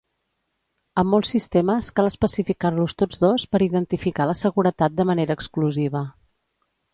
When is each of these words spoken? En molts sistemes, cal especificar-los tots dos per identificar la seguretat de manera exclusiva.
En 1.01 1.07
molts 1.09 1.33
sistemes, 1.33 1.89
cal 1.99 2.09
especificar-los 2.11 2.95
tots 3.01 3.21
dos 3.25 3.45
per 3.53 3.61
identificar 3.67 4.27
la 4.31 4.37
seguretat 4.41 4.97
de 5.03 5.07
manera 5.13 5.37
exclusiva. 5.41 6.03